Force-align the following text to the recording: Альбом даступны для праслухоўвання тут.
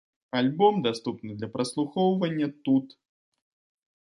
Альбом 0.37 0.79
даступны 0.87 1.31
для 1.41 1.49
праслухоўвання 1.57 2.47
тут. 2.67 2.87